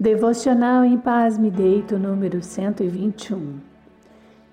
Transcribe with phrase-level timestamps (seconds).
[0.00, 3.58] Devocional em Paz Me Deito, número 121.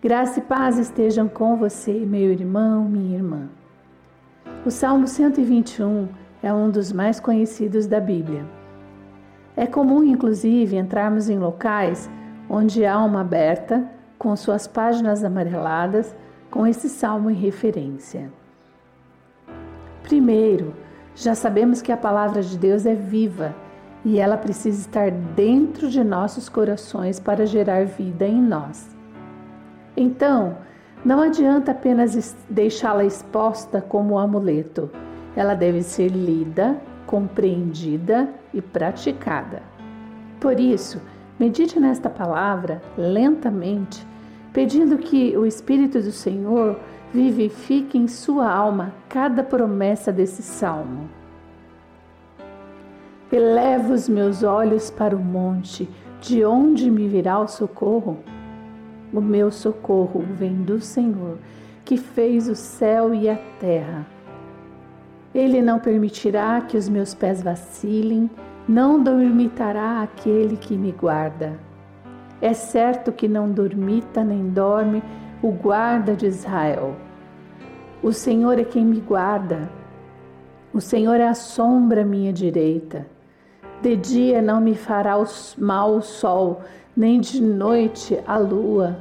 [0.02, 3.48] Graça e paz estejam com você, meu irmão, minha irmã.
[4.66, 6.08] O Salmo 121
[6.42, 8.44] é um dos mais conhecidos da Bíblia.
[9.56, 12.10] É comum, inclusive, entrarmos em locais
[12.50, 13.88] onde há uma aberta
[14.18, 16.16] com suas páginas amareladas
[16.50, 18.32] com esse salmo em referência.
[20.02, 20.74] Primeiro,
[21.14, 23.54] já sabemos que a palavra de Deus é viva
[24.06, 28.96] e ela precisa estar dentro de nossos corações para gerar vida em nós.
[29.98, 30.58] Então,
[31.04, 34.92] não adianta apenas deixá-la exposta como amuleto,
[35.36, 39.64] ela deve ser lida, compreendida e praticada.
[40.40, 41.02] Por isso,
[41.40, 44.06] medite nesta palavra lentamente,
[44.54, 46.80] pedindo que o Espírito do Senhor
[47.12, 51.10] vivifique em sua alma cada promessa desse salmo.
[53.36, 55.90] Elevo os meus olhos para o monte,
[56.22, 58.20] de onde me virá o socorro?
[59.12, 61.38] O meu socorro vem do Senhor,
[61.84, 64.08] que fez o céu e a terra.
[65.34, 68.30] Ele não permitirá que os meus pés vacilem,
[68.70, 71.60] não dormitará aquele que me guarda.
[72.42, 75.04] É certo que não dormita nem dorme
[75.44, 76.96] o guarda de Israel.
[78.02, 79.70] O Senhor é quem me guarda.
[80.74, 83.14] O Senhor é a sombra à minha direita.
[83.86, 85.14] De dia não me fará
[85.60, 86.62] mal o sol,
[86.98, 88.98] nem de noite a lua.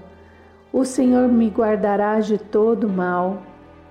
[0.71, 3.39] O Senhor me guardará de todo mal,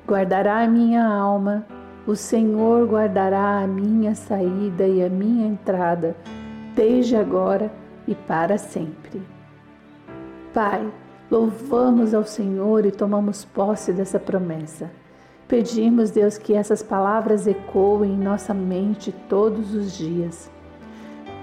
[0.07, 1.65] guardará a minha alma.
[2.05, 6.15] O Senhor guardará a minha saída e a minha entrada,
[6.75, 7.71] desde agora
[8.07, 9.19] e para sempre.
[10.53, 10.87] Pai,
[11.31, 14.91] louvamos ao Senhor e tomamos posse dessa promessa.
[15.47, 20.52] Pedimos, Deus, que essas palavras ecoem em nossa mente todos os dias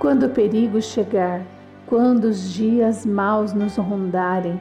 [0.00, 1.42] quando o perigo chegar,
[1.86, 4.58] quando os dias maus nos rondarem,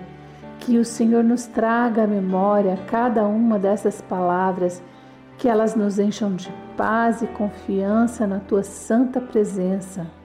[0.59, 4.83] que o Senhor nos traga à memória cada uma dessas palavras,
[5.37, 10.18] que elas nos encham de paz e confiança na tua santa presença